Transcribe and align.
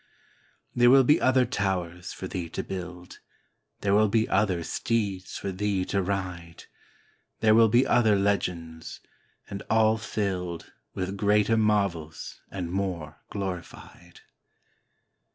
There 0.75 0.89
will 0.89 1.03
be 1.03 1.21
other 1.21 1.45
towers 1.45 2.11
for 2.11 2.27
thee 2.27 2.49
to 2.49 2.63
build; 2.63 3.19
There 3.81 3.93
will 3.93 4.07
be 4.07 4.27
other 4.27 4.63
steeds 4.63 5.37
for 5.37 5.51
thee 5.51 5.85
to 5.85 6.01
ride; 6.01 6.63
There 7.41 7.53
will 7.53 7.69
be 7.69 7.85
other 7.85 8.15
legends, 8.15 8.99
and 9.47 9.61
all 9.69 9.99
filled 9.99 10.71
With 10.95 11.17
greater 11.17 11.55
marvels 11.55 12.41
and 12.49 12.71
more 12.71 13.21
glorified. 13.29 14.21